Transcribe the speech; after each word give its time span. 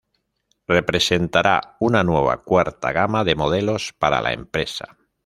Representará 0.67 1.75
una 1.79 2.03
nueva 2.03 2.41
cuarta 2.43 2.91
gama 2.91 3.23
de 3.23 3.35
modelos 3.35 3.93
para 3.99 4.19
la 4.19 4.33
empresa. 4.33 4.97